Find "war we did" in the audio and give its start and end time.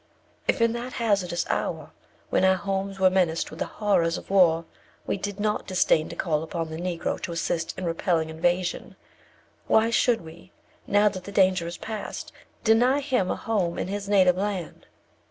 4.31-5.39